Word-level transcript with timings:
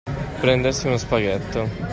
Prendersi 0.39 0.87
uno 0.87 0.97
spaghetto. 0.97 1.67